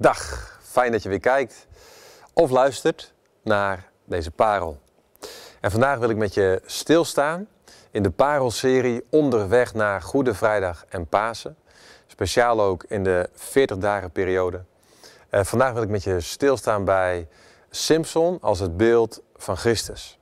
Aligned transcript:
Dag, 0.00 0.58
fijn 0.62 0.92
dat 0.92 1.02
je 1.02 1.08
weer 1.08 1.20
kijkt 1.20 1.66
of 2.32 2.50
luistert 2.50 3.12
naar 3.42 3.90
deze 4.04 4.30
parel. 4.30 4.80
En 5.60 5.70
vandaag 5.70 5.98
wil 5.98 6.08
ik 6.08 6.16
met 6.16 6.34
je 6.34 6.62
stilstaan 6.66 7.48
in 7.90 8.02
de 8.02 8.10
parelserie 8.10 9.04
Onderweg 9.10 9.74
naar 9.74 10.02
Goede 10.02 10.34
Vrijdag 10.34 10.84
en 10.88 11.06
Pasen. 11.06 11.56
Speciaal 12.06 12.60
ook 12.60 12.84
in 12.88 13.04
de 13.04 13.28
40 13.34 13.78
dagen 13.78 14.10
periode. 14.10 14.64
Uh, 15.30 15.44
vandaag 15.44 15.72
wil 15.72 15.82
ik 15.82 15.88
met 15.88 16.04
je 16.04 16.20
stilstaan 16.20 16.84
bij 16.84 17.28
Simpson 17.70 18.38
als 18.40 18.58
het 18.58 18.76
beeld 18.76 19.22
van 19.36 19.56
Christus. 19.56 20.18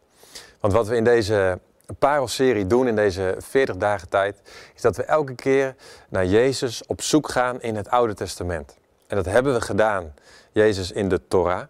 Want 0.60 0.72
wat 0.72 0.88
we 0.88 0.96
in 0.96 1.04
deze 1.04 1.58
parelserie 1.98 2.66
doen 2.66 2.88
in 2.88 2.96
deze 2.96 3.36
40 3.38 3.76
dagen 3.76 4.08
tijd, 4.08 4.40
is 4.74 4.80
dat 4.80 4.96
we 4.96 5.02
elke 5.02 5.34
keer 5.34 5.74
naar 6.08 6.26
Jezus 6.26 6.86
op 6.86 7.02
zoek 7.02 7.28
gaan 7.28 7.60
in 7.60 7.76
het 7.76 7.88
Oude 7.88 8.14
Testament. 8.14 8.76
En 9.06 9.16
dat 9.16 9.24
hebben 9.24 9.54
we 9.54 9.60
gedaan, 9.60 10.14
Jezus 10.52 10.92
in 10.92 11.08
de 11.08 11.20
Torah. 11.28 11.62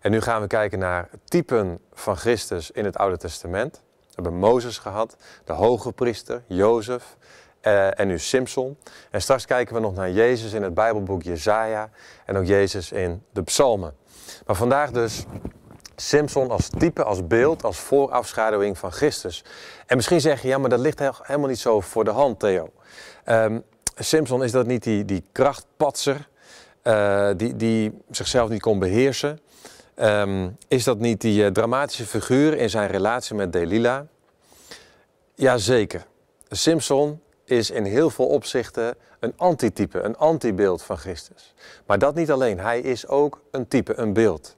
En 0.00 0.10
nu 0.10 0.20
gaan 0.20 0.40
we 0.40 0.46
kijken 0.46 0.78
naar 0.78 1.08
typen 1.24 1.80
van 1.92 2.16
Christus 2.16 2.70
in 2.70 2.84
het 2.84 2.96
Oude 2.96 3.16
Testament. 3.16 3.82
We 4.00 4.22
hebben 4.22 4.34
Mozes 4.34 4.78
gehad, 4.78 5.16
de 5.44 5.52
hoge 5.52 5.92
priester, 5.92 6.42
Jozef 6.46 7.16
eh, 7.60 8.00
en 8.00 8.06
nu 8.06 8.18
Simpson. 8.18 8.78
En 9.10 9.22
straks 9.22 9.46
kijken 9.46 9.74
we 9.74 9.80
nog 9.80 9.94
naar 9.94 10.10
Jezus 10.10 10.52
in 10.52 10.62
het 10.62 10.74
Bijbelboek 10.74 11.22
Jezaja 11.22 11.90
en 12.26 12.36
ook 12.36 12.44
Jezus 12.44 12.92
in 12.92 13.22
de 13.32 13.42
Psalmen. 13.42 13.96
Maar 14.46 14.56
vandaag 14.56 14.90
dus 14.90 15.24
Simpson 15.96 16.50
als 16.50 16.68
type, 16.68 17.04
als 17.04 17.26
beeld, 17.26 17.64
als 17.64 17.78
voorafschaduwing 17.78 18.78
van 18.78 18.92
Christus. 18.92 19.44
En 19.86 19.96
misschien 19.96 20.20
zeg 20.20 20.42
je, 20.42 20.48
ja, 20.48 20.58
maar 20.58 20.70
dat 20.70 20.80
ligt 20.80 20.98
helemaal 20.98 21.48
niet 21.48 21.58
zo 21.58 21.80
voor 21.80 22.04
de 22.04 22.10
hand, 22.10 22.38
Theo. 22.38 22.72
Um, 23.26 23.62
Simpson 23.96 24.44
is 24.44 24.52
dat 24.52 24.66
niet 24.66 24.82
die, 24.82 25.04
die 25.04 25.24
krachtpatser, 25.32 26.28
uh, 26.84 27.28
die, 27.36 27.56
die 27.56 27.92
zichzelf 28.10 28.48
niet 28.48 28.60
kon 28.60 28.78
beheersen? 28.78 29.40
Um, 29.96 30.56
is 30.68 30.84
dat 30.84 30.98
niet 30.98 31.20
die 31.20 31.42
uh, 31.42 31.50
dramatische 31.50 32.06
figuur 32.06 32.56
in 32.56 32.70
zijn 32.70 32.90
relatie 32.90 33.34
met 33.34 33.52
Delilah? 33.52 34.00
Jazeker. 35.34 36.06
Simpson 36.48 37.20
is 37.44 37.70
in 37.70 37.84
heel 37.84 38.10
veel 38.10 38.26
opzichten 38.26 38.94
een 39.20 39.32
antitype, 39.36 40.00
een 40.00 40.16
antibeeld 40.16 40.82
van 40.82 40.96
Christus. 40.96 41.54
Maar 41.86 41.98
dat 41.98 42.14
niet 42.14 42.30
alleen, 42.30 42.58
hij 42.58 42.80
is 42.80 43.06
ook 43.06 43.42
een 43.50 43.68
type, 43.68 43.98
een 43.98 44.12
beeld. 44.12 44.56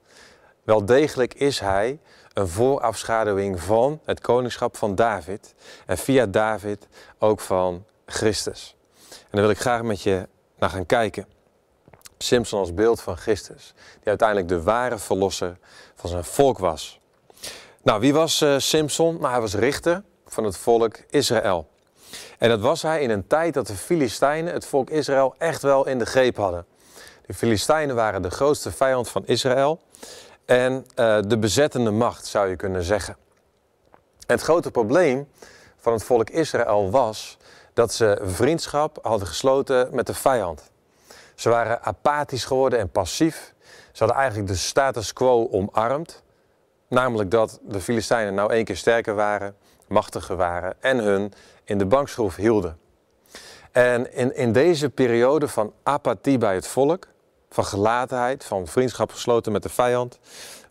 Wel 0.63 0.85
degelijk 0.85 1.33
is 1.33 1.59
hij 1.59 1.99
een 2.33 2.47
voorafschaduwing 2.47 3.61
van 3.61 3.99
het 4.05 4.21
koningschap 4.21 4.77
van 4.77 4.95
David 4.95 5.53
en 5.85 5.97
via 5.97 6.25
David 6.25 6.87
ook 7.17 7.39
van 7.39 7.85
Christus. 8.05 8.75
En 9.09 9.29
daar 9.31 9.41
wil 9.41 9.49
ik 9.49 9.59
graag 9.59 9.81
met 9.81 10.01
je 10.01 10.27
naar 10.57 10.69
gaan 10.69 10.85
kijken. 10.85 11.25
Simpson 12.23 12.59
als 12.59 12.73
beeld 12.73 13.01
van 13.01 13.17
Christus, 13.17 13.73
die 13.75 14.07
uiteindelijk 14.07 14.47
de 14.47 14.61
ware 14.61 14.97
verlosser 14.97 15.57
van 15.95 16.09
zijn 16.09 16.23
volk 16.23 16.57
was. 16.57 16.99
Nou, 17.83 17.99
wie 17.99 18.13
was 18.13 18.41
uh, 18.41 18.57
Simpson? 18.57 19.17
Nou, 19.19 19.31
hij 19.31 19.41
was 19.41 19.53
richter 19.53 20.03
van 20.25 20.43
het 20.43 20.57
volk 20.57 20.97
Israël. 21.09 21.67
En 22.37 22.49
dat 22.49 22.59
was 22.59 22.81
hij 22.81 23.01
in 23.01 23.09
een 23.09 23.27
tijd 23.27 23.53
dat 23.53 23.67
de 23.67 23.75
Filistijnen 23.75 24.53
het 24.53 24.65
volk 24.65 24.89
Israël 24.89 25.35
echt 25.37 25.61
wel 25.61 25.87
in 25.87 25.99
de 25.99 26.05
greep 26.05 26.37
hadden. 26.37 26.65
De 27.25 27.33
Filistijnen 27.33 27.95
waren 27.95 28.21
de 28.21 28.29
grootste 28.29 28.71
vijand 28.71 29.09
van 29.09 29.25
Israël 29.25 29.79
en 30.45 30.73
uh, 30.73 31.19
de 31.27 31.37
bezettende 31.37 31.91
macht, 31.91 32.25
zou 32.25 32.49
je 32.49 32.55
kunnen 32.55 32.83
zeggen. 32.83 33.17
En 34.27 34.35
het 34.35 34.41
grote 34.41 34.71
probleem 34.71 35.27
van 35.77 35.93
het 35.93 36.03
volk 36.03 36.29
Israël 36.29 36.91
was 36.91 37.37
dat 37.73 37.93
ze 37.93 38.19
vriendschap 38.23 38.99
hadden 39.01 39.27
gesloten 39.27 39.87
met 39.91 40.07
de 40.07 40.13
vijand. 40.13 40.71
Ze 41.35 41.49
waren 41.49 41.83
apathisch 41.83 42.45
geworden 42.45 42.79
en 42.79 42.89
passief. 42.89 43.53
Ze 43.91 44.03
hadden 44.03 44.17
eigenlijk 44.17 44.47
de 44.47 44.55
status 44.57 45.13
quo 45.13 45.47
omarmd. 45.51 46.23
Namelijk 46.87 47.31
dat 47.31 47.59
de 47.61 47.79
Filistijnen 47.79 48.33
nou 48.33 48.53
één 48.53 48.65
keer 48.65 48.77
sterker 48.77 49.15
waren, 49.15 49.55
machtiger 49.87 50.35
waren 50.35 50.75
en 50.79 50.97
hun 50.97 51.33
in 51.63 51.77
de 51.77 51.85
bankschroef 51.85 52.35
hielden. 52.35 52.77
En 53.71 54.13
in, 54.13 54.35
in 54.35 54.51
deze 54.51 54.89
periode 54.89 55.47
van 55.47 55.73
apathie 55.83 56.37
bij 56.37 56.55
het 56.55 56.67
volk, 56.67 57.07
van 57.49 57.65
gelatenheid, 57.65 58.43
van 58.43 58.67
vriendschap 58.67 59.11
gesloten 59.11 59.51
met 59.51 59.63
de 59.63 59.69
vijand, 59.69 60.19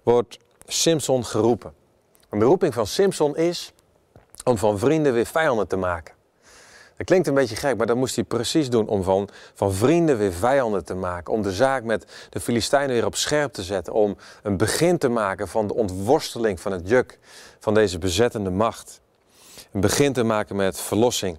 wordt 0.02 0.38
Simpson 0.66 1.24
geroepen. 1.24 1.74
Een 2.30 2.38
beroeping 2.38 2.74
van 2.74 2.86
Simpson 2.86 3.36
is 3.36 3.72
om 4.44 4.58
van 4.58 4.78
vrienden 4.78 5.12
weer 5.12 5.26
vijanden 5.26 5.66
te 5.68 5.76
maken. 5.76 6.14
Dat 6.96 7.06
klinkt 7.06 7.26
een 7.26 7.34
beetje 7.34 7.56
gek, 7.56 7.76
maar 7.76 7.86
dat 7.86 7.96
moest 7.96 8.14
hij 8.14 8.24
precies 8.24 8.70
doen 8.70 8.88
om 8.88 9.02
van, 9.02 9.28
van 9.54 9.72
vrienden 9.72 10.18
weer 10.18 10.32
vijanden 10.32 10.84
te 10.84 10.94
maken. 10.94 11.32
Om 11.32 11.42
de 11.42 11.52
zaak 11.52 11.84
met 11.84 12.06
de 12.30 12.40
Filistijnen 12.40 12.94
weer 12.94 13.06
op 13.06 13.14
scherp 13.14 13.52
te 13.52 13.62
zetten. 13.62 13.92
Om 13.92 14.16
een 14.42 14.56
begin 14.56 14.98
te 14.98 15.08
maken 15.08 15.48
van 15.48 15.66
de 15.66 15.74
ontworsteling 15.74 16.60
van 16.60 16.72
het 16.72 16.88
juk 16.88 17.18
van 17.58 17.74
deze 17.74 17.98
bezettende 17.98 18.50
macht. 18.50 19.00
Een 19.72 19.80
begin 19.80 20.12
te 20.12 20.22
maken 20.22 20.56
met 20.56 20.80
verlossing. 20.80 21.38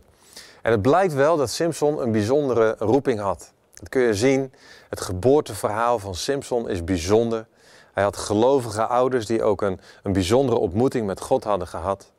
En 0.61 0.71
het 0.71 0.81
blijkt 0.81 1.13
wel 1.13 1.37
dat 1.37 1.49
Simpson 1.49 2.01
een 2.01 2.11
bijzondere 2.11 2.75
roeping 2.79 3.19
had. 3.19 3.51
Dat 3.73 3.89
kun 3.89 4.01
je 4.01 4.13
zien. 4.13 4.53
Het 4.89 5.01
geboorteverhaal 5.01 5.99
van 5.99 6.15
Simpson 6.15 6.69
is 6.69 6.83
bijzonder. 6.83 7.45
Hij 7.93 8.03
had 8.03 8.17
gelovige 8.17 8.85
ouders 8.85 9.25
die 9.25 9.43
ook 9.43 9.61
een, 9.61 9.79
een 10.03 10.13
bijzondere 10.13 10.59
ontmoeting 10.59 11.05
met 11.05 11.21
God 11.21 11.43
hadden 11.43 11.67
gehad. 11.67 12.11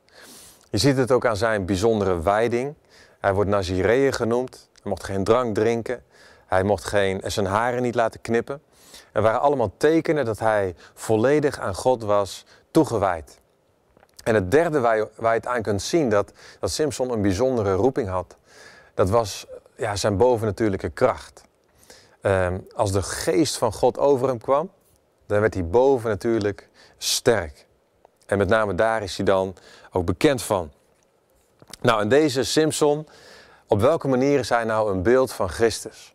Je 0.70 0.78
ziet 0.78 0.96
het 0.96 1.12
ook 1.12 1.26
aan 1.26 1.36
zijn 1.36 1.66
bijzondere 1.66 2.22
wijding. 2.22 2.74
Hij 3.24 3.34
wordt 3.34 3.50
Nazireeën 3.50 4.12
genoemd. 4.12 4.68
Hij 4.72 4.90
mocht 4.90 5.04
geen 5.04 5.24
drank 5.24 5.54
drinken. 5.54 6.02
Hij 6.46 6.62
mocht 6.62 6.84
geen, 6.84 7.20
zijn 7.24 7.46
haren 7.46 7.82
niet 7.82 7.94
laten 7.94 8.20
knippen. 8.20 8.62
Er 9.12 9.22
waren 9.22 9.40
allemaal 9.40 9.72
tekenen 9.76 10.24
dat 10.24 10.38
hij 10.38 10.74
volledig 10.94 11.58
aan 11.58 11.74
God 11.74 12.02
was 12.02 12.44
toegewijd. 12.70 13.40
En 14.24 14.34
het 14.34 14.50
derde 14.50 14.80
waar 14.80 14.96
je, 14.96 15.08
waar 15.16 15.32
je 15.34 15.40
het 15.40 15.48
aan 15.48 15.62
kunt 15.62 15.82
zien 15.82 16.08
dat, 16.08 16.32
dat 16.60 16.70
Simpson 16.70 17.10
een 17.10 17.22
bijzondere 17.22 17.72
roeping 17.72 18.08
had, 18.08 18.36
dat 18.94 19.10
was 19.10 19.46
ja, 19.76 19.96
zijn 19.96 20.16
bovennatuurlijke 20.16 20.90
kracht. 20.90 21.44
Um, 22.22 22.66
als 22.74 22.92
de 22.92 23.02
geest 23.02 23.56
van 23.56 23.72
God 23.72 23.98
over 23.98 24.28
hem 24.28 24.38
kwam, 24.38 24.70
dan 25.26 25.40
werd 25.40 25.54
hij 25.54 25.66
bovennatuurlijk 25.66 26.68
sterk. 26.98 27.66
En 28.26 28.38
met 28.38 28.48
name 28.48 28.74
daar 28.74 29.02
is 29.02 29.16
hij 29.16 29.26
dan 29.26 29.56
ook 29.92 30.04
bekend 30.04 30.42
van. 30.42 30.72
Nou, 31.80 32.00
en 32.00 32.08
deze 32.08 32.44
Simpson, 32.44 33.06
op 33.66 33.80
welke 33.80 34.08
manier 34.08 34.38
is 34.38 34.48
hij 34.48 34.64
nou 34.64 34.92
een 34.92 35.02
beeld 35.02 35.32
van 35.32 35.48
Christus? 35.48 36.12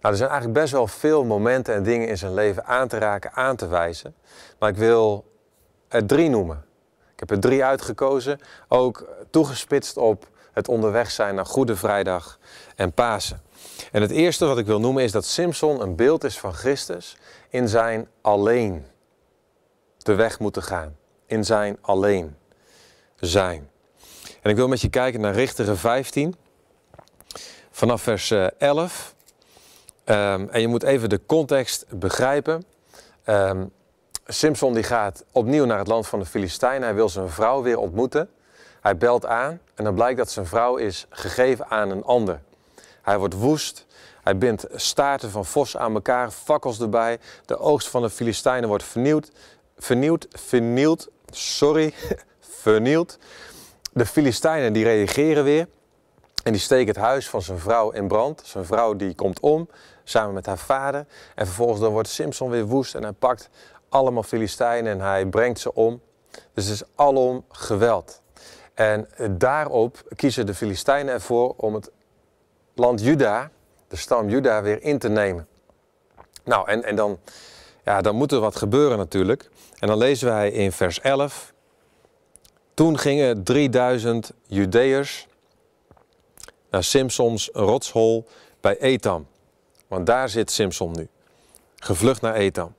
Nou, 0.00 0.14
er 0.14 0.16
zijn 0.16 0.30
eigenlijk 0.30 0.60
best 0.60 0.72
wel 0.72 0.86
veel 0.86 1.24
momenten 1.24 1.74
en 1.74 1.82
dingen 1.82 2.08
in 2.08 2.18
zijn 2.18 2.34
leven 2.34 2.64
aan 2.64 2.88
te 2.88 2.98
raken, 2.98 3.32
aan 3.32 3.56
te 3.56 3.66
wijzen. 3.66 4.14
Maar 4.58 4.68
ik 4.68 4.76
wil 4.76 5.24
er 5.88 6.06
drie 6.06 6.28
noemen. 6.28 6.64
Ik 7.12 7.20
heb 7.20 7.30
er 7.30 7.40
drie 7.40 7.64
uitgekozen, 7.64 8.40
ook 8.68 9.06
toegespitst 9.30 9.96
op 9.96 10.28
het 10.52 10.68
onderweg 10.68 11.10
zijn 11.10 11.34
naar 11.34 11.46
Goede 11.46 11.76
Vrijdag 11.76 12.38
en 12.76 12.92
Pasen. 12.92 13.42
En 13.92 14.02
het 14.02 14.10
eerste 14.10 14.46
wat 14.46 14.58
ik 14.58 14.66
wil 14.66 14.80
noemen 14.80 15.02
is 15.02 15.12
dat 15.12 15.24
Simpson 15.24 15.80
een 15.80 15.96
beeld 15.96 16.24
is 16.24 16.38
van 16.38 16.54
Christus 16.54 17.16
in 17.48 17.68
zijn 17.68 18.08
alleen 18.20 18.86
de 19.98 20.14
weg 20.14 20.38
moeten 20.38 20.62
gaan. 20.62 20.96
In 21.26 21.44
zijn 21.44 21.78
alleen 21.80 22.36
zijn. 23.16 23.70
En 24.42 24.50
ik 24.50 24.56
wil 24.56 24.68
met 24.68 24.80
je 24.80 24.88
kijken 24.88 25.20
naar 25.20 25.34
Richteren 25.34 25.78
15, 25.78 26.34
vanaf 27.70 28.02
vers 28.02 28.30
11. 28.58 29.14
Um, 30.04 30.14
eh, 30.14 30.32
ehm, 30.32 30.48
en 30.50 30.60
je 30.60 30.68
moet 30.68 30.82
even 30.82 31.08
de 31.08 31.20
context 31.26 31.86
begrijpen. 31.88 32.64
Um, 33.26 33.72
Simpson 34.26 34.74
die 34.74 34.82
gaat 34.82 35.24
opnieuw 35.32 35.64
naar 35.64 35.78
het 35.78 35.86
land 35.86 36.06
van 36.06 36.18
de 36.18 36.26
Filistijnen. 36.26 36.82
Hij 36.82 36.94
wil 36.94 37.08
zijn 37.08 37.28
vrouw 37.28 37.62
weer 37.62 37.78
ontmoeten. 37.78 38.28
Hij 38.80 38.96
belt 38.96 39.26
aan 39.26 39.60
en 39.74 39.84
dan 39.84 39.94
blijkt 39.94 40.18
dat 40.18 40.30
zijn 40.30 40.46
vrouw 40.46 40.76
is 40.76 41.06
gegeven 41.10 41.70
aan 41.70 41.90
een 41.90 42.04
ander. 42.04 42.40
Hij 43.02 43.18
wordt 43.18 43.34
woest. 43.34 43.86
Hij 44.22 44.38
bindt 44.38 44.66
staarten 44.74 45.30
van 45.30 45.44
vos 45.44 45.76
aan 45.76 45.94
elkaar, 45.94 46.30
fakkels 46.30 46.80
erbij. 46.80 47.18
De 47.46 47.58
oogst 47.58 47.88
van 47.88 48.02
de 48.02 48.10
Filistijnen 48.10 48.68
wordt 48.68 48.84
vernieuwd, 48.84 49.30
vernieuwd, 49.78 50.26
vernield. 50.30 51.08
Sorry, 51.30 51.94
vernield. 52.62 53.18
De 53.92 54.06
Filistijnen 54.06 54.72
die 54.72 54.84
reageren 54.84 55.44
weer. 55.44 55.68
En 56.42 56.52
die 56.52 56.60
steken 56.60 56.86
het 56.86 56.96
huis 56.96 57.28
van 57.28 57.42
zijn 57.42 57.58
vrouw 57.58 57.90
in 57.90 58.08
brand. 58.08 58.42
Zijn 58.44 58.64
vrouw 58.64 58.96
die 58.96 59.14
komt 59.14 59.40
om, 59.40 59.68
samen 60.04 60.34
met 60.34 60.46
haar 60.46 60.58
vader. 60.58 61.06
En 61.34 61.46
vervolgens 61.46 61.80
dan 61.80 61.92
wordt 61.92 62.08
Simpson 62.08 62.50
weer 62.50 62.64
woest 62.64 62.94
en 62.94 63.02
hij 63.02 63.12
pakt 63.12 63.50
allemaal 63.88 64.22
Filistijnen 64.22 64.92
en 64.92 65.00
hij 65.00 65.26
brengt 65.26 65.60
ze 65.60 65.74
om. 65.74 66.00
Dus 66.54 66.64
het 66.64 66.74
is 66.74 66.82
alom 66.94 67.44
geweld. 67.48 68.22
En 68.74 69.08
daarop 69.30 70.02
kiezen 70.16 70.46
de 70.46 70.54
Filistijnen 70.54 71.14
ervoor 71.14 71.54
om 71.56 71.74
het 71.74 71.90
land 72.74 73.00
Juda, 73.00 73.50
de 73.88 73.96
stam 73.96 74.28
Juda, 74.28 74.62
weer 74.62 74.82
in 74.82 74.98
te 74.98 75.08
nemen. 75.08 75.46
Nou, 76.44 76.68
en, 76.68 76.84
en 76.84 76.96
dan, 76.96 77.18
ja, 77.84 78.00
dan 78.00 78.14
moet 78.14 78.32
er 78.32 78.40
wat 78.40 78.56
gebeuren 78.56 78.98
natuurlijk. 78.98 79.50
En 79.78 79.88
dan 79.88 79.98
lezen 79.98 80.28
wij 80.28 80.50
in 80.50 80.72
vers 80.72 81.00
11. 81.00 81.51
Toen 82.82 82.98
gingen 82.98 83.42
3000 83.42 84.32
Judeërs 84.46 85.26
naar 86.70 86.84
Simpsons 86.84 87.50
rotshol 87.52 88.26
bij 88.60 88.78
Etam. 88.78 89.26
Want 89.88 90.06
daar 90.06 90.28
zit 90.28 90.50
Simpson 90.50 90.92
nu. 90.92 91.08
gevlucht 91.76 92.20
naar 92.20 92.34
Etam. 92.34 92.74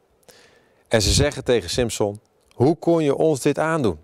En 0.88 1.02
ze 1.02 1.12
zeggen 1.12 1.44
tegen 1.44 1.70
Simson, 1.70 2.20
hoe 2.54 2.76
kon 2.76 3.04
je 3.04 3.16
ons 3.16 3.40
dit 3.40 3.60
aandoen? 3.60 4.00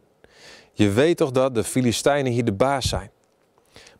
Je 0.74 0.90
weet 0.90 1.18
toch 1.18 1.32
dat 1.32 1.56
de 1.56 1.64
Filistijnen 1.64 2.32
hier 2.32 2.46
de 2.46 2.54
baas 2.54 2.90
zijn? 2.90 3.12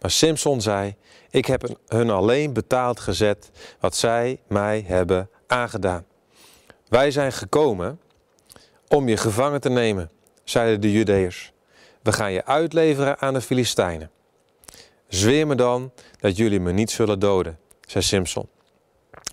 Maar 0.02 0.12
Simson 0.12 0.62
zei, 0.62 0.96
ik 1.30 1.46
heb 1.46 1.76
hun 1.88 2.10
alleen 2.10 2.54
betaald 2.54 3.00
gezet 3.00 3.52
wat 3.80 3.96
zij 3.96 4.40
mij 4.48 4.84
hebben 4.88 5.30
aangedaan. 5.48 6.06
Wij 6.88 7.12
zijn 7.12 7.32
gekomen 7.32 8.00
om 8.88 9.08
je 9.08 9.18
gevangen 9.18 9.62
te 9.62 9.70
nemen, 9.70 10.12
zeiden 10.44 10.82
de 10.82 10.92
Judeërs. 10.92 11.54
We 12.02 12.12
gaan 12.12 12.32
je 12.32 12.46
uitleveren 12.46 13.20
aan 13.20 13.34
de 13.34 13.42
Filistijnen. 13.42 14.12
Zweer 15.08 15.48
me 15.48 15.56
dan 15.56 15.92
dat 16.20 16.38
jullie 16.38 16.60
me 16.60 16.72
niet 16.72 16.92
zullen 16.92 17.20
doden, 17.20 17.60
zei 17.88 18.04
Simson. 18.04 18.50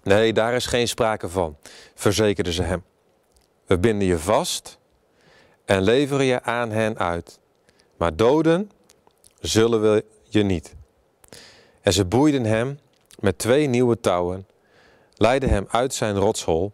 Nee, 0.02 0.32
daar 0.32 0.54
is 0.54 0.66
geen 0.66 0.88
sprake 0.88 1.28
van, 1.28 1.56
verzekerden 1.94 2.52
ze 2.52 2.62
hem. 2.62 2.84
We 3.66 3.78
binden 3.78 4.06
je 4.06 4.18
vast 4.18 4.78
en 5.64 5.82
leveren 5.82 6.24
je 6.24 6.42
aan 6.42 6.70
hen 6.70 6.98
uit. 6.98 7.38
Maar 7.96 8.16
doden 8.16 8.70
zullen 9.40 9.82
we 9.82 10.04
je 10.28 10.42
niet. 10.42 10.74
En 11.80 11.92
ze 11.92 12.04
boeiden 12.04 12.44
hem 12.44 12.78
met 13.18 13.38
twee 13.38 13.66
nieuwe 13.66 14.00
touwen, 14.00 14.46
leidden 15.14 15.50
hem 15.50 15.66
uit 15.70 15.94
zijn 15.94 16.16
rotshol 16.16 16.72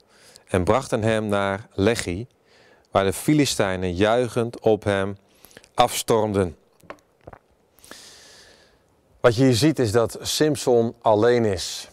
en 0.49 0.65
brachten 0.65 1.03
hem 1.03 1.27
naar 1.27 1.69
Lechi, 1.73 2.27
waar 2.91 3.05
de 3.05 3.13
Filistijnen 3.13 3.95
juichend 3.95 4.61
op 4.61 4.85
hem 4.85 5.17
afstormden. 5.75 6.57
Wat 9.21 9.37
je 9.37 9.45
hier 9.45 9.55
ziet 9.55 9.79
is 9.79 9.93
dat 9.93 10.19
Simson 10.21 10.95
alleen 11.01 11.45
is. 11.45 11.89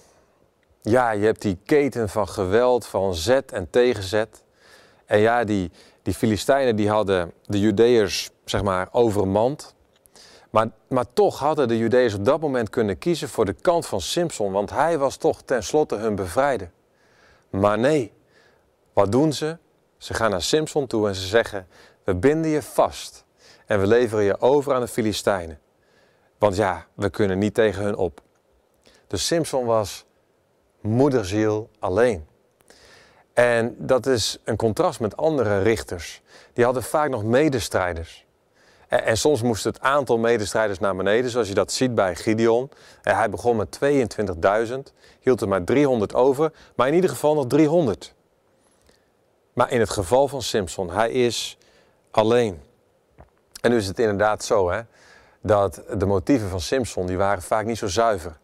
Ja, 0.81 1.11
je 1.11 1.25
hebt 1.25 1.41
die 1.41 1.57
keten 1.65 2.09
van 2.09 2.27
geweld, 2.27 2.85
van 2.85 3.15
zet 3.15 3.51
en 3.51 3.69
tegenzet. 3.69 4.43
En 5.05 5.19
ja, 5.19 5.43
die, 5.43 5.71
die 6.01 6.13
Filistijnen 6.13 6.75
die 6.75 6.89
hadden 6.89 7.31
de 7.45 7.59
Judeërs 7.59 8.29
zeg 8.45 8.63
maar 8.63 8.87
overmand. 8.91 9.75
Maar, 10.49 10.69
maar 10.87 11.05
toch 11.13 11.39
hadden 11.39 11.67
de 11.67 11.77
Judeërs 11.77 12.13
op 12.13 12.25
dat 12.25 12.39
moment 12.39 12.69
kunnen 12.69 12.97
kiezen 12.97 13.29
voor 13.29 13.45
de 13.45 13.53
kant 13.53 13.85
van 13.85 14.01
Simson, 14.01 14.51
want 14.51 14.69
hij 14.69 14.97
was 14.97 15.17
toch 15.17 15.41
tenslotte 15.41 15.95
hun 15.95 16.15
bevrijder. 16.15 16.71
Maar 17.49 17.79
nee, 17.79 18.11
wat 18.93 19.11
doen 19.11 19.33
ze? 19.33 19.57
Ze 19.97 20.13
gaan 20.13 20.31
naar 20.31 20.41
Simson 20.41 20.87
toe 20.87 21.07
en 21.07 21.15
ze 21.15 21.27
zeggen: 21.27 21.67
We 22.03 22.15
binden 22.15 22.51
je 22.51 22.61
vast 22.61 23.25
en 23.69 23.79
we 23.79 23.87
leveren 23.87 24.23
je 24.23 24.41
over 24.41 24.73
aan 24.73 24.81
de 24.81 24.87
Filistijnen. 24.87 25.59
Want 26.37 26.55
ja, 26.55 26.85
we 26.93 27.09
kunnen 27.09 27.37
niet 27.37 27.53
tegen 27.53 27.83
hun 27.83 27.95
op. 27.95 28.21
Dus 29.07 29.25
Simson 29.25 29.65
was 29.65 30.05
moederziel 30.81 31.69
alleen. 31.79 32.25
En 33.33 33.75
dat 33.77 34.05
is 34.05 34.39
een 34.43 34.55
contrast 34.55 34.99
met 34.99 35.17
andere 35.17 35.61
richters. 35.61 36.21
Die 36.53 36.63
hadden 36.63 36.83
vaak 36.83 37.09
nog 37.09 37.23
medestrijders. 37.23 38.25
En, 38.87 39.17
soms 39.17 39.41
moest 39.41 39.63
het 39.63 39.79
aantal 39.79 40.17
medestrijders 40.17 40.79
naar 40.79 40.95
beneden, 40.95 41.31
zoals 41.31 41.47
je 41.47 41.53
dat 41.53 41.71
ziet 41.71 41.95
bij 41.95 42.15
Gideon. 42.15 42.69
Hij 43.01 43.29
begon 43.29 43.55
met 43.55 43.79
22.000, 44.69 44.75
hield 45.19 45.41
er 45.41 45.47
maar 45.47 45.63
300 45.63 46.13
over, 46.13 46.51
maar 46.75 46.87
in 46.87 46.93
ieder 46.93 47.09
geval 47.09 47.33
nog 47.33 47.47
300. 47.47 48.13
Maar 49.53 49.71
in 49.71 49.79
het 49.79 49.89
geval 49.89 50.27
van 50.27 50.41
Simpson, 50.41 50.89
hij 50.89 51.11
is 51.11 51.57
alleen. 52.11 52.67
En 53.61 53.71
nu 53.71 53.77
is 53.77 53.87
het 53.87 53.99
inderdaad 53.99 54.43
zo 54.43 54.69
hè, 54.69 54.81
dat 55.41 55.81
de 55.97 56.05
motieven 56.05 56.49
van 56.49 56.61
Simpson 56.61 57.05
die 57.05 57.17
waren 57.17 57.43
vaak 57.43 57.65
niet 57.65 57.77
zo 57.77 57.87
zuiver. 57.87 58.37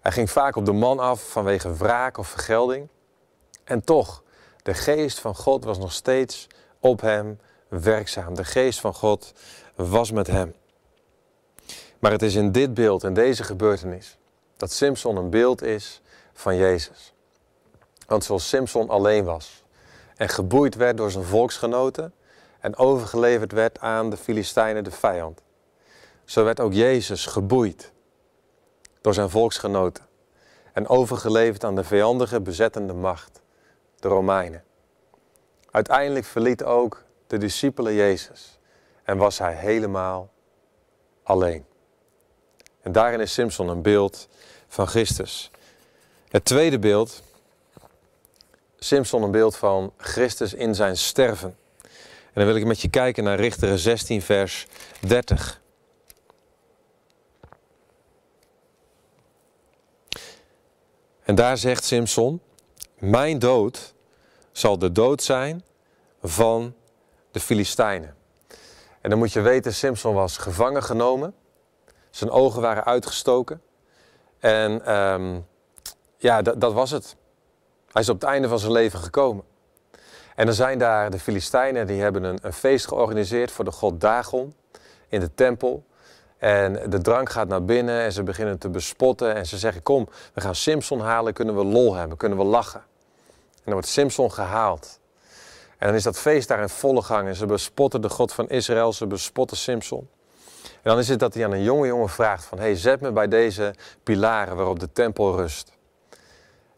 Hij 0.00 0.12
ging 0.12 0.30
vaak 0.30 0.56
op 0.56 0.64
de 0.64 0.72
man 0.72 0.98
af 0.98 1.30
vanwege 1.30 1.76
wraak 1.76 2.18
of 2.18 2.28
vergelding. 2.28 2.88
En 3.64 3.84
toch, 3.84 4.22
de 4.62 4.74
geest 4.74 5.20
van 5.20 5.34
God 5.34 5.64
was 5.64 5.78
nog 5.78 5.92
steeds 5.92 6.46
op 6.80 7.00
hem 7.00 7.40
werkzaam. 7.68 8.34
De 8.34 8.44
geest 8.44 8.80
van 8.80 8.94
God 8.94 9.32
was 9.74 10.10
met 10.10 10.26
hem. 10.26 10.54
Maar 11.98 12.10
het 12.10 12.22
is 12.22 12.34
in 12.34 12.52
dit 12.52 12.74
beeld, 12.74 13.04
in 13.04 13.14
deze 13.14 13.44
gebeurtenis, 13.44 14.18
dat 14.56 14.72
Simpson 14.72 15.16
een 15.16 15.30
beeld 15.30 15.62
is 15.62 16.00
van 16.32 16.56
Jezus. 16.56 17.14
Want 18.06 18.24
zoals 18.24 18.48
Simpson 18.48 18.88
alleen 18.88 19.24
was 19.24 19.64
en 20.16 20.28
geboeid 20.28 20.74
werd 20.74 20.96
door 20.96 21.10
zijn 21.10 21.24
volksgenoten 21.24 22.12
en 22.66 22.76
overgeleverd 22.76 23.52
werd 23.52 23.80
aan 23.80 24.10
de 24.10 24.16
Filistijnen, 24.16 24.84
de 24.84 24.90
vijand, 24.90 25.42
zo 26.24 26.44
werd 26.44 26.60
ook 26.60 26.72
Jezus 26.72 27.26
geboeid 27.26 27.92
door 29.00 29.14
zijn 29.14 29.30
volksgenoten 29.30 30.06
en 30.72 30.88
overgeleverd 30.88 31.64
aan 31.64 31.74
de 31.74 31.84
vijandige 31.84 32.40
bezettende 32.40 32.92
macht, 32.92 33.40
de 33.98 34.08
Romeinen. 34.08 34.64
Uiteindelijk 35.70 36.24
verliet 36.24 36.64
ook 36.64 37.02
de 37.26 37.38
discipelen 37.38 37.94
Jezus 37.94 38.58
en 39.02 39.16
was 39.16 39.38
hij 39.38 39.54
helemaal 39.54 40.30
alleen. 41.22 41.64
En 42.80 42.92
daarin 42.92 43.20
is 43.20 43.32
Simpson 43.32 43.68
een 43.68 43.82
beeld 43.82 44.28
van 44.68 44.86
Christus. 44.86 45.50
Het 46.28 46.44
tweede 46.44 46.78
beeld, 46.78 47.22
Simpson 48.78 49.22
een 49.22 49.30
beeld 49.30 49.56
van 49.56 49.92
Christus 49.96 50.54
in 50.54 50.74
zijn 50.74 50.96
sterven. 50.96 51.56
En 52.36 52.42
dan 52.42 52.52
wil 52.52 52.60
ik 52.60 52.66
met 52.66 52.80
je 52.80 52.88
kijken 52.88 53.24
naar 53.24 53.40
Richteren 53.40 53.78
16, 53.78 54.22
vers 54.22 54.66
30. 55.00 55.62
En 61.22 61.34
daar 61.34 61.58
zegt 61.58 61.84
Simpson: 61.84 62.40
Mijn 62.98 63.38
dood 63.38 63.94
zal 64.52 64.78
de 64.78 64.92
dood 64.92 65.22
zijn 65.22 65.64
van 66.22 66.74
de 67.30 67.40
Filistijnen. 67.40 68.16
En 69.00 69.10
dan 69.10 69.18
moet 69.18 69.32
je 69.32 69.40
weten, 69.40 69.74
Simpson 69.74 70.14
was 70.14 70.36
gevangen 70.36 70.82
genomen. 70.82 71.34
Zijn 72.10 72.30
ogen 72.30 72.60
waren 72.60 72.84
uitgestoken. 72.84 73.62
En 74.38 74.94
um, 74.94 75.46
ja, 76.16 76.42
dat 76.42 76.72
was 76.72 76.90
het. 76.90 77.16
Hij 77.92 78.02
is 78.02 78.08
op 78.08 78.20
het 78.20 78.30
einde 78.30 78.48
van 78.48 78.58
zijn 78.58 78.72
leven 78.72 78.98
gekomen. 78.98 79.44
En 80.36 80.46
dan 80.46 80.54
zijn 80.54 80.78
daar 80.78 81.10
de 81.10 81.18
Filistijnen, 81.18 81.86
die 81.86 82.00
hebben 82.02 82.24
een, 82.24 82.38
een 82.42 82.52
feest 82.52 82.88
georganiseerd 82.88 83.50
voor 83.50 83.64
de 83.64 83.70
god 83.70 84.00
Dagon 84.00 84.54
in 85.08 85.20
de 85.20 85.34
tempel. 85.34 85.84
En 86.38 86.90
de 86.90 87.00
drank 87.00 87.30
gaat 87.30 87.48
naar 87.48 87.64
binnen 87.64 88.00
en 88.00 88.12
ze 88.12 88.22
beginnen 88.22 88.58
te 88.58 88.68
bespotten. 88.68 89.34
En 89.34 89.46
ze 89.46 89.58
zeggen, 89.58 89.82
kom, 89.82 90.08
we 90.34 90.40
gaan 90.40 90.54
Simpson 90.54 91.00
halen, 91.00 91.32
kunnen 91.32 91.56
we 91.56 91.64
lol 91.64 91.94
hebben, 91.94 92.16
kunnen 92.16 92.38
we 92.38 92.44
lachen. 92.44 92.80
En 92.80 93.62
dan 93.64 93.72
wordt 93.72 93.88
Simpson 93.88 94.32
gehaald. 94.32 95.00
En 95.78 95.86
dan 95.86 95.96
is 95.96 96.02
dat 96.02 96.18
feest 96.18 96.48
daar 96.48 96.60
in 96.60 96.68
volle 96.68 97.02
gang. 97.02 97.28
En 97.28 97.34
ze 97.34 97.46
bespotten 97.46 98.00
de 98.00 98.08
God 98.08 98.32
van 98.32 98.48
Israël, 98.48 98.92
ze 98.92 99.06
bespotten 99.06 99.56
Simpson. 99.56 100.08
En 100.62 100.92
dan 100.92 100.98
is 100.98 101.08
het 101.08 101.18
dat 101.18 101.34
hij 101.34 101.44
aan 101.44 101.52
een 101.52 101.62
jonge 101.62 101.86
jongen 101.86 102.08
vraagt 102.08 102.44
van... 102.44 102.58
hey, 102.58 102.76
zet 102.76 103.00
me 103.00 103.12
bij 103.12 103.28
deze 103.28 103.74
pilaren 104.02 104.56
waarop 104.56 104.78
de 104.78 104.92
tempel 104.92 105.36
rust. 105.36 105.72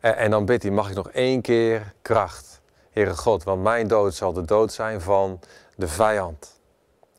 En, 0.00 0.16
en 0.16 0.30
dan 0.30 0.44
bidt 0.44 0.62
hij, 0.62 0.72
mag 0.72 0.88
ik 0.88 0.94
nog 0.94 1.10
één 1.10 1.40
keer 1.40 1.92
kracht. 2.02 2.57
Heere 2.98 3.16
God, 3.16 3.44
want 3.44 3.62
mijn 3.62 3.88
dood 3.88 4.14
zal 4.14 4.32
de 4.32 4.44
dood 4.44 4.72
zijn 4.72 5.00
van 5.00 5.40
de 5.76 5.88
vijand. 5.88 6.60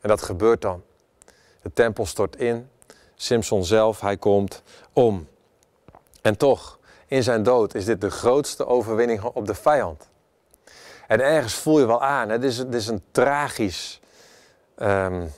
En 0.02 0.10
dat 0.10 0.22
gebeurt 0.22 0.62
dan. 0.62 0.84
De 1.62 1.74
tempel 1.74 2.06
stort 2.06 2.36
in. 2.36 2.70
Simpson 3.16 3.66
zelf, 3.66 4.00
hij 4.00 4.18
komt 4.18 4.64
om. 4.94 5.28
En 6.22 6.38
toch, 6.38 6.80
in 7.08 7.24
zijn 7.24 7.44
dood 7.44 7.76
is 7.76 7.86
dit 7.86 8.02
de 8.02 8.10
grootste 8.10 8.66
overwinning 8.66 9.24
op 9.24 9.46
de 9.46 9.56
vijand. 9.56 10.10
En 11.08 11.22
ergens 11.22 11.54
voel 11.54 11.80
je 11.80 11.86
wel 11.86 12.02
aan, 12.02 12.30
het 12.30 12.44
is, 12.44 12.58
is 12.60 12.88
een 12.88 13.04
tragisch 13.12 14.00
um, 14.82 15.32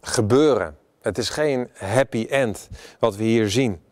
gebeuren. 0.00 0.78
Het 1.00 1.18
is 1.18 1.28
geen 1.28 1.70
happy 1.74 2.26
end 2.30 2.68
wat 2.98 3.16
we 3.16 3.22
hier 3.22 3.50
zien. 3.50 3.82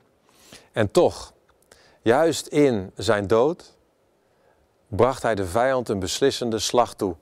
En 0.73 0.91
toch, 0.91 1.33
juist 2.03 2.47
in 2.47 2.93
zijn 2.97 3.27
dood, 3.27 3.76
bracht 4.87 5.23
hij 5.23 5.35
de 5.35 5.47
vijand 5.47 5.89
een 5.89 5.99
beslissende 5.99 6.59
slag 6.59 6.95
toe. 6.95 7.17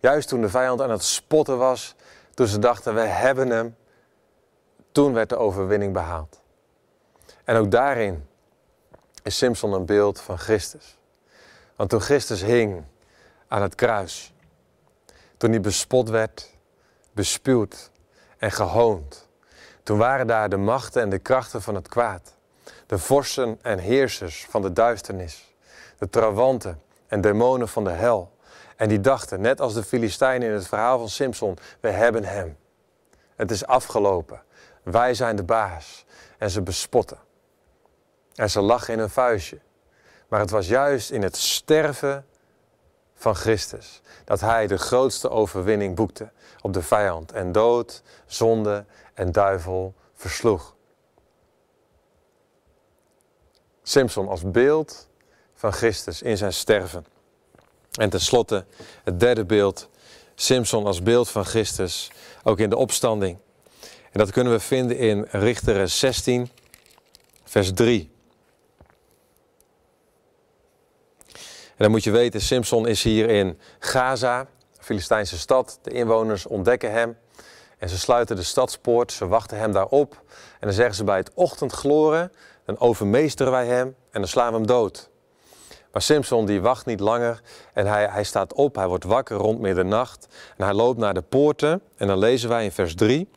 Juist 0.00 0.28
toen 0.28 0.40
de 0.40 0.48
vijand 0.48 0.80
aan 0.80 0.90
het 0.90 1.02
spotten 1.02 1.58
was, 1.58 1.94
toen 2.34 2.46
ze 2.46 2.58
dachten 2.58 2.94
we 2.94 3.00
hebben 3.00 3.48
hem, 3.48 3.76
toen 4.92 5.12
werd 5.12 5.28
de 5.28 5.36
overwinning 5.36 5.92
behaald. 5.92 6.40
En 7.44 7.56
ook 7.56 7.70
daarin 7.70 8.26
is 9.22 9.36
Simpson 9.36 9.72
een 9.72 9.86
beeld 9.86 10.20
van 10.20 10.38
Christus. 10.38 10.98
Want 11.76 11.90
toen 11.90 12.00
Christus 12.00 12.42
hing 12.42 12.84
aan 13.48 13.62
het 13.62 13.74
kruis, 13.74 14.32
toen 15.36 15.50
hij 15.50 15.60
bespot 15.60 16.08
werd, 16.08 16.50
bespuwd 17.12 17.90
en 18.38 18.50
gehoond, 18.50 19.28
toen 19.82 19.98
waren 19.98 20.26
daar 20.26 20.48
de 20.48 20.56
machten 20.56 21.02
en 21.02 21.08
de 21.08 21.18
krachten 21.18 21.62
van 21.62 21.74
het 21.74 21.88
kwaad, 21.88 22.34
de 22.86 22.98
vorsten 22.98 23.58
en 23.62 23.78
heersers 23.78 24.46
van 24.50 24.62
de 24.62 24.72
duisternis, 24.72 25.51
de 26.02 26.10
trawanten 26.10 26.82
en 27.06 27.20
demonen 27.20 27.68
van 27.68 27.84
de 27.84 27.90
hel. 27.90 28.30
En 28.76 28.88
die 28.88 29.00
dachten, 29.00 29.40
net 29.40 29.60
als 29.60 29.74
de 29.74 29.82
Filistijnen 29.82 30.48
in 30.48 30.54
het 30.54 30.66
verhaal 30.66 30.98
van 30.98 31.08
Simpson, 31.08 31.58
we 31.80 31.88
hebben 31.90 32.24
hem. 32.24 32.56
Het 33.36 33.50
is 33.50 33.66
afgelopen. 33.66 34.42
Wij 34.82 35.14
zijn 35.14 35.36
de 35.36 35.42
baas. 35.42 36.04
En 36.38 36.50
ze 36.50 36.62
bespotten. 36.62 37.18
En 38.34 38.50
ze 38.50 38.60
lachen 38.60 38.94
in 38.94 39.00
een 39.00 39.10
vuistje. 39.10 39.58
Maar 40.28 40.40
het 40.40 40.50
was 40.50 40.68
juist 40.68 41.10
in 41.10 41.22
het 41.22 41.36
sterven 41.36 42.26
van 43.14 43.34
Christus 43.34 44.00
dat 44.24 44.40
hij 44.40 44.66
de 44.66 44.78
grootste 44.78 45.30
overwinning 45.30 45.96
boekte 45.96 46.30
op 46.60 46.72
de 46.72 46.82
vijand 46.82 47.32
en 47.32 47.52
dood, 47.52 48.02
zonde 48.26 48.84
en 49.14 49.32
duivel 49.32 49.94
versloeg. 50.14 50.76
Simpson 53.82 54.28
als 54.28 54.50
beeld 54.50 55.10
van 55.62 55.72
Christus 55.72 56.22
in 56.22 56.36
zijn 56.36 56.52
sterven. 56.52 57.06
En 57.92 58.10
tenslotte 58.10 58.64
het 59.04 59.20
derde 59.20 59.44
beeld, 59.44 59.88
Simpson 60.34 60.86
als 60.86 61.02
beeld 61.02 61.28
van 61.28 61.44
Christus, 61.44 62.10
ook 62.42 62.58
in 62.58 62.70
de 62.70 62.76
opstanding. 62.76 63.38
En 63.80 64.18
dat 64.18 64.30
kunnen 64.30 64.52
we 64.52 64.60
vinden 64.60 64.96
in 64.96 65.26
Richteren 65.30 65.90
16, 65.90 66.50
vers 67.44 67.72
3. 67.72 68.10
En 71.28 71.34
dan 71.76 71.90
moet 71.90 72.04
je 72.04 72.10
weten, 72.10 72.40
Simpson 72.40 72.86
is 72.86 73.02
hier 73.02 73.28
in 73.28 73.58
Gaza, 73.78 74.46
Filistijnse 74.78 75.38
stad. 75.38 75.78
De 75.82 75.90
inwoners 75.90 76.46
ontdekken 76.46 76.92
hem 76.92 77.16
en 77.78 77.88
ze 77.88 77.98
sluiten 77.98 78.36
de 78.36 78.42
stadspoort. 78.42 79.12
Ze 79.12 79.26
wachten 79.26 79.58
hem 79.58 79.72
daar 79.72 79.86
op. 79.86 80.22
En 80.32 80.66
dan 80.66 80.72
zeggen 80.72 80.94
ze 80.94 81.04
bij 81.04 81.16
het 81.16 81.30
ochtendgloren, 81.34 82.32
dan 82.64 82.80
overmeesteren 82.80 83.52
wij 83.52 83.66
hem 83.66 83.86
en 83.86 84.20
dan 84.20 84.28
slaan 84.28 84.50
we 84.50 84.56
hem 84.56 84.66
dood. 84.66 85.10
Maar 85.92 86.02
Simpson 86.02 86.46
die 86.46 86.60
wacht 86.60 86.86
niet 86.86 87.00
langer 87.00 87.40
en 87.72 87.86
hij, 87.86 88.06
hij 88.06 88.24
staat 88.24 88.52
op, 88.52 88.74
hij 88.74 88.88
wordt 88.88 89.04
wakker 89.04 89.36
rond 89.36 89.60
middernacht. 89.60 90.26
En 90.56 90.64
hij 90.64 90.74
loopt 90.74 90.98
naar 90.98 91.14
de 91.14 91.22
poorten 91.22 91.82
en 91.96 92.06
dan 92.06 92.18
lezen 92.18 92.48
wij 92.48 92.64
in 92.64 92.72
vers 92.72 92.94
3. 92.94 93.28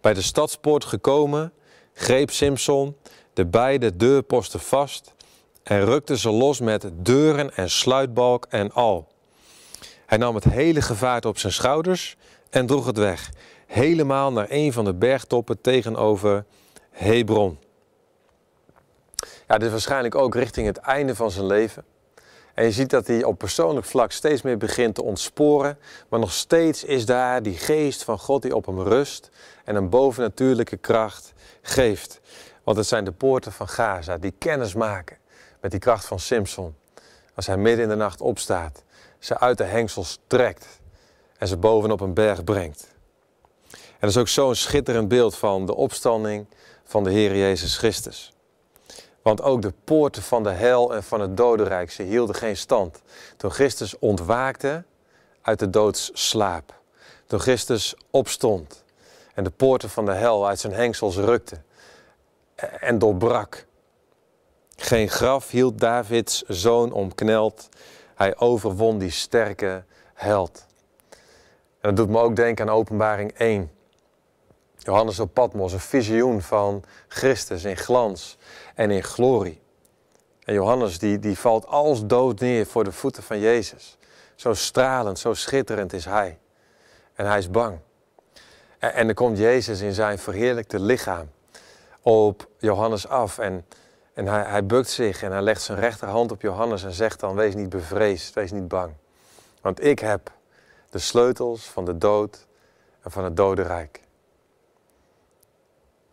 Bij 0.00 0.14
de 0.14 0.22
stadspoort 0.22 0.84
gekomen, 0.84 1.52
greep 1.92 2.30
Simpson 2.30 2.96
de 3.32 3.46
beide 3.46 3.96
deurposten 3.96 4.60
vast 4.60 5.14
en 5.62 5.84
rukte 5.84 6.18
ze 6.18 6.30
los 6.30 6.60
met 6.60 6.90
deuren 6.94 7.54
en 7.56 7.70
sluitbalk 7.70 8.46
en 8.48 8.72
al. 8.72 9.08
Hij 10.06 10.18
nam 10.18 10.34
het 10.34 10.44
hele 10.44 10.82
gevaart 10.82 11.24
op 11.24 11.38
zijn 11.38 11.52
schouders 11.52 12.16
en 12.50 12.66
droeg 12.66 12.86
het 12.86 12.98
weg, 12.98 13.30
helemaal 13.66 14.32
naar 14.32 14.46
een 14.48 14.72
van 14.72 14.84
de 14.84 14.94
bergtoppen 14.94 15.60
tegenover 15.60 16.44
Hebron. 16.90 17.58
Ja, 19.52 19.58
is 19.58 19.70
waarschijnlijk 19.70 20.14
ook 20.14 20.34
richting 20.34 20.66
het 20.66 20.76
einde 20.76 21.14
van 21.14 21.30
zijn 21.30 21.46
leven. 21.46 21.84
En 22.54 22.64
je 22.64 22.72
ziet 22.72 22.90
dat 22.90 23.06
hij 23.06 23.24
op 23.24 23.38
persoonlijk 23.38 23.86
vlak 23.86 24.12
steeds 24.12 24.42
meer 24.42 24.56
begint 24.56 24.94
te 24.94 25.02
ontsporen. 25.02 25.78
Maar 26.08 26.20
nog 26.20 26.32
steeds 26.32 26.84
is 26.84 27.06
daar 27.06 27.42
die 27.42 27.56
geest 27.56 28.04
van 28.04 28.18
God 28.18 28.42
die 28.42 28.56
op 28.56 28.66
hem 28.66 28.80
rust 28.80 29.30
en 29.64 29.76
een 29.76 29.88
bovennatuurlijke 29.88 30.76
kracht 30.76 31.32
geeft. 31.62 32.20
Want 32.62 32.76
het 32.76 32.86
zijn 32.86 33.04
de 33.04 33.12
poorten 33.12 33.52
van 33.52 33.68
Gaza 33.68 34.18
die 34.18 34.34
kennis 34.38 34.74
maken 34.74 35.16
met 35.60 35.70
die 35.70 35.80
kracht 35.80 36.04
van 36.04 36.18
Simpson. 36.20 36.76
Als 37.34 37.46
hij 37.46 37.56
midden 37.56 37.82
in 37.82 37.88
de 37.88 37.96
nacht 37.96 38.20
opstaat, 38.20 38.84
ze 39.18 39.38
uit 39.38 39.58
de 39.58 39.64
hengsels 39.64 40.18
trekt 40.26 40.66
en 41.38 41.48
ze 41.48 41.56
bovenop 41.56 42.00
een 42.00 42.14
berg 42.14 42.44
brengt. 42.44 42.88
En 43.72 43.98
dat 43.98 44.10
is 44.10 44.16
ook 44.16 44.28
zo'n 44.28 44.54
schitterend 44.54 45.08
beeld 45.08 45.36
van 45.36 45.66
de 45.66 45.74
opstanding 45.74 46.46
van 46.84 47.04
de 47.04 47.10
Heer 47.10 47.36
Jezus 47.36 47.76
Christus. 47.76 48.32
Want 49.22 49.42
ook 49.42 49.62
de 49.62 49.72
poorten 49.84 50.22
van 50.22 50.42
de 50.42 50.50
hel 50.50 50.94
en 50.94 51.02
van 51.02 51.20
het 51.20 51.36
dodenrijk, 51.36 51.90
ze 51.90 52.02
hielden 52.02 52.34
geen 52.34 52.56
stand. 52.56 53.02
Toen 53.36 53.50
Christus 53.50 53.98
ontwaakte 53.98 54.84
uit 55.42 55.58
de 55.58 55.70
doodsslaap. 55.70 56.80
Toen 57.26 57.40
Christus 57.40 57.94
opstond 58.10 58.84
en 59.34 59.44
de 59.44 59.50
poorten 59.50 59.90
van 59.90 60.04
de 60.04 60.12
hel 60.12 60.46
uit 60.46 60.60
zijn 60.60 60.72
hengsels 60.72 61.16
rukte 61.16 61.60
en 62.80 62.98
doorbrak. 62.98 63.66
Geen 64.76 65.08
graf 65.08 65.50
hield 65.50 65.78
Davids 65.78 66.42
zoon 66.46 66.92
omkneld. 66.92 67.68
Hij 68.14 68.36
overwon 68.36 68.98
die 68.98 69.10
sterke 69.10 69.84
held. 70.14 70.66
En 71.80 71.94
dat 71.94 71.96
doet 71.96 72.08
me 72.08 72.18
ook 72.18 72.36
denken 72.36 72.68
aan 72.68 72.74
openbaring 72.74 73.32
1. 73.32 73.70
Johannes 74.84 75.20
op 75.20 75.34
Patmos, 75.34 75.72
een 75.72 75.80
visioen 75.80 76.42
van 76.42 76.84
Christus 77.08 77.64
in 77.64 77.76
glans 77.76 78.38
en 78.74 78.90
in 78.90 79.02
glorie. 79.02 79.60
En 80.44 80.54
Johannes 80.54 80.98
die, 80.98 81.18
die 81.18 81.38
valt 81.38 81.66
als 81.66 82.06
dood 82.06 82.40
neer 82.40 82.66
voor 82.66 82.84
de 82.84 82.92
voeten 82.92 83.22
van 83.22 83.38
Jezus. 83.38 83.96
Zo 84.34 84.54
stralend, 84.54 85.18
zo 85.18 85.34
schitterend 85.34 85.92
is 85.92 86.04
hij. 86.04 86.38
En 87.14 87.26
hij 87.26 87.38
is 87.38 87.50
bang. 87.50 87.78
En, 88.78 88.94
en 88.94 89.06
dan 89.06 89.14
komt 89.14 89.38
Jezus 89.38 89.80
in 89.80 89.92
zijn 89.92 90.18
verheerlijkte 90.18 90.80
lichaam 90.80 91.30
op 92.00 92.48
Johannes 92.58 93.08
af. 93.08 93.38
En, 93.38 93.66
en 94.14 94.26
hij, 94.26 94.42
hij 94.42 94.66
bukt 94.66 94.90
zich 94.90 95.22
en 95.22 95.32
hij 95.32 95.42
legt 95.42 95.62
zijn 95.62 95.78
rechterhand 95.78 96.32
op 96.32 96.40
Johannes 96.40 96.84
en 96.84 96.92
zegt 96.92 97.20
dan, 97.20 97.34
wees 97.34 97.54
niet 97.54 97.68
bevreesd, 97.68 98.34
wees 98.34 98.52
niet 98.52 98.68
bang. 98.68 98.92
Want 99.60 99.84
ik 99.84 99.98
heb 99.98 100.32
de 100.90 100.98
sleutels 100.98 101.64
van 101.64 101.84
de 101.84 101.98
dood 101.98 102.46
en 103.02 103.10
van 103.10 103.24
het 103.24 103.36
dodenrijk. 103.36 104.01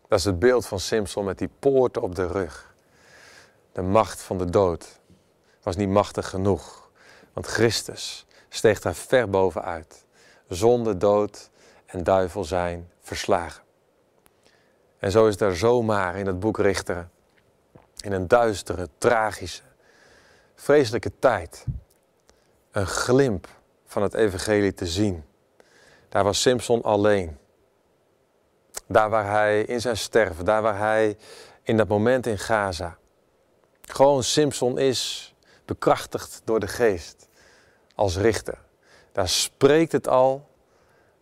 Dat 0.09 0.19
is 0.19 0.25
het 0.25 0.39
beeld 0.39 0.65
van 0.65 0.79
Simpson 0.79 1.25
met 1.25 1.37
die 1.37 1.49
poorten 1.59 2.01
op 2.01 2.15
de 2.15 2.27
rug. 2.27 2.73
De 3.71 3.81
macht 3.81 4.21
van 4.21 4.37
de 4.37 4.49
dood 4.49 4.99
was 5.61 5.75
niet 5.75 5.89
machtig 5.89 6.29
genoeg, 6.29 6.89
want 7.33 7.47
Christus 7.47 8.25
steeg 8.49 8.79
daar 8.79 8.95
ver 8.95 9.29
bovenuit. 9.29 10.05
Zonde, 10.47 10.97
dood 10.97 11.49
en 11.85 12.03
duivel 12.03 12.43
zijn 12.43 12.89
verslagen. 12.99 13.63
En 14.97 15.11
zo 15.11 15.27
is 15.27 15.37
daar 15.37 15.55
zomaar 15.55 16.15
in 16.15 16.25
het 16.25 16.39
boek 16.39 16.57
Richteren, 16.57 17.11
in 17.97 18.11
een 18.11 18.27
duistere, 18.27 18.89
tragische, 18.97 19.63
vreselijke 20.55 21.11
tijd, 21.19 21.65
een 22.71 22.87
glimp 22.87 23.47
van 23.85 24.01
het 24.01 24.13
evangelie 24.13 24.73
te 24.73 24.87
zien. 24.87 25.23
Daar 26.09 26.23
was 26.23 26.41
Simpson 26.41 26.81
alleen. 26.81 27.37
Daar 28.91 29.09
waar 29.09 29.29
hij 29.31 29.61
in 29.61 29.81
zijn 29.81 29.97
sterven, 29.97 30.45
daar 30.45 30.61
waar 30.61 30.77
hij 30.77 31.17
in 31.63 31.77
dat 31.77 31.87
moment 31.87 32.25
in 32.25 32.37
Gaza. 32.37 32.97
Gewoon 33.81 34.23
Simpson 34.23 34.77
is 34.77 35.33
bekrachtigd 35.65 36.41
door 36.43 36.59
de 36.59 36.67
geest 36.67 37.27
als 37.95 38.17
richter. 38.17 38.57
Daar 39.11 39.29
spreekt 39.29 39.91
het 39.91 40.07
al 40.07 40.49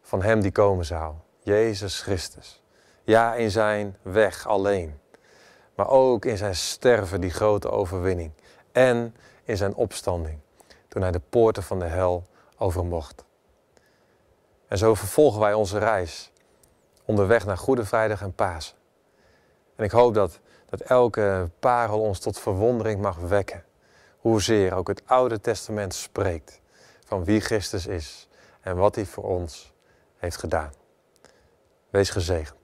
van 0.01 0.21
hem 0.21 0.41
die 0.41 0.51
komen 0.51 0.85
zou. 0.85 1.13
Jezus 1.39 2.01
Christus. 2.01 2.61
Ja, 3.03 3.35
in 3.35 3.51
zijn 3.51 3.97
weg 4.01 4.47
alleen. 4.47 4.99
Maar 5.75 5.89
ook 5.89 6.25
in 6.25 6.37
zijn 6.37 6.55
sterven 6.55 7.21
die 7.21 7.31
grote 7.31 7.69
overwinning. 7.69 8.31
En 8.71 9.15
in 9.43 9.57
zijn 9.57 9.75
opstanding. 9.75 10.39
Toen 10.87 11.01
hij 11.01 11.11
de 11.11 11.21
poorten 11.29 11.63
van 11.63 11.79
de 11.79 11.85
hel 11.85 12.27
overmocht. 12.57 13.25
En 14.67 14.77
zo 14.77 14.93
vervolgen 14.93 15.39
wij 15.39 15.53
onze 15.53 15.77
reis 15.77 16.31
onderweg 17.07 17.45
naar 17.45 17.57
Goede 17.57 17.85
Vrijdag 17.85 18.21
en 18.21 18.33
Pasen. 18.33 18.75
En 19.75 19.83
ik 19.83 19.91
hoop 19.91 20.13
dat, 20.13 20.39
dat 20.69 20.81
elke 20.81 21.49
parel 21.59 22.01
ons 22.01 22.19
tot 22.19 22.39
verwondering 22.39 23.01
mag 23.01 23.17
wekken. 23.17 23.63
Hoezeer 24.17 24.73
ook 24.73 24.87
het 24.87 25.01
Oude 25.05 25.41
Testament 25.41 25.93
spreekt 25.93 26.61
van 27.05 27.23
wie 27.23 27.39
Christus 27.39 27.87
is 27.87 28.27
en 28.61 28.75
wat 28.75 28.95
hij 28.95 29.05
voor 29.05 29.23
ons 29.23 29.73
heeft 30.17 30.37
gedaan. 30.37 30.71
Wees 31.89 32.09
gezegend. 32.09 32.56